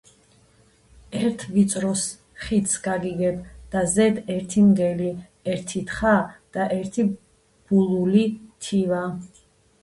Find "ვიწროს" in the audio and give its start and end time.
1.57-2.05